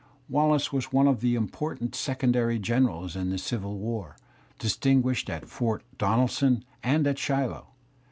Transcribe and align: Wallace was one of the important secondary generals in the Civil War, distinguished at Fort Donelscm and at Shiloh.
Wallace 0.27 0.73
was 0.73 0.91
one 0.91 1.07
of 1.07 1.19
the 1.19 1.35
important 1.35 1.93
secondary 1.93 2.57
generals 2.57 3.15
in 3.15 3.29
the 3.29 3.37
Civil 3.37 3.77
War, 3.77 4.17
distinguished 4.57 5.29
at 5.29 5.47
Fort 5.47 5.83
Donelscm 5.99 6.63
and 6.81 7.05
at 7.05 7.19
Shiloh. 7.19 7.67